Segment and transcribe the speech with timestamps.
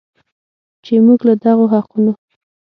[0.83, 2.11] چې موږ له دغو حقونو